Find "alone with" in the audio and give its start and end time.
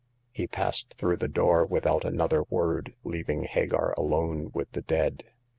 3.95-4.71